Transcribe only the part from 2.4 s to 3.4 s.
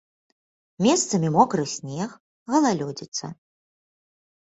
галалёдзіца.